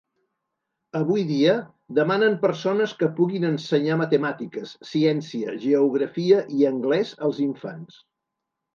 Avui 0.99 1.25
dia, 1.31 1.53
demanen 1.99 2.37
persones 2.47 2.95
que 3.03 3.11
puguin 3.21 3.47
ensenyar 3.51 3.99
matemàtiques, 4.03 4.75
ciència, 4.95 5.57
geografia 5.69 6.45
i 6.61 6.69
anglès 6.75 7.17
als 7.31 7.47
infants. 7.51 8.05